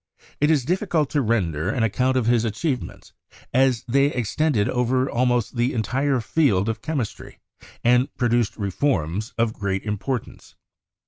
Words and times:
It 0.39 0.49
is 0.49 0.65
difficult 0.65 1.11
to 1.11 1.21
render 1.21 1.69
an 1.69 1.83
account 1.83 2.17
of 2.17 2.25
his 2.25 2.43
achievements, 2.43 3.13
as 3.53 3.83
they 3.87 4.07
extended 4.07 4.67
over 4.67 5.07
almost 5.07 5.57
the 5.57 5.73
entire 5.73 6.19
field 6.21 6.67
of 6.69 6.81
chemistry 6.81 7.37
and 7.83 8.11
produced 8.17 8.57
reforms 8.57 9.35
of 9.37 9.53
great 9.53 9.83
impor 9.85 10.23
tance. 10.25 10.55